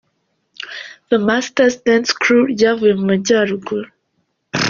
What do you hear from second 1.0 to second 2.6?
The Masters Dance Crew